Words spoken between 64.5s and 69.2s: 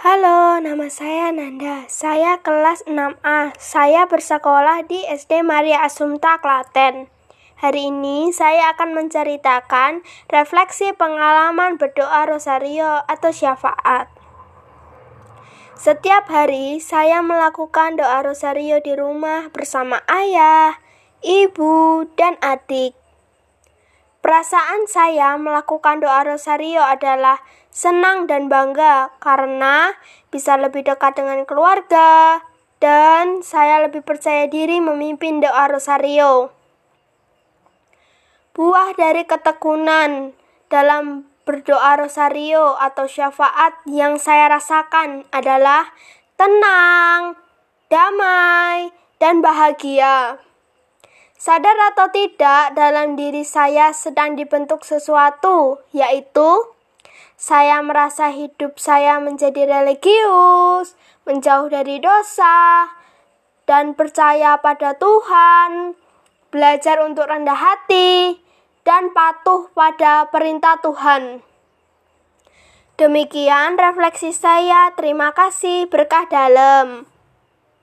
pada Tuhan, belajar untuk rendah hati, dan